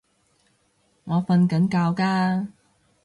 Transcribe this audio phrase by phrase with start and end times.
[1.03, 2.47] 我訓緊覺㗎